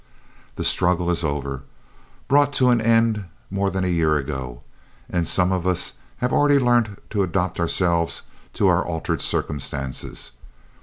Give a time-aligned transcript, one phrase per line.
[0.55, 1.61] "The struggle is over,
[2.27, 4.63] brought to an end more than a year ago,
[5.07, 10.31] and some of us have already learnt to adapt ourselves to our altered circumstances.